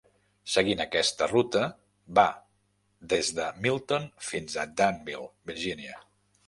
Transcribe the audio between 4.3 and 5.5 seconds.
fins a Danville,